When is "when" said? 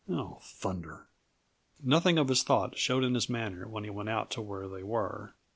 3.67-3.83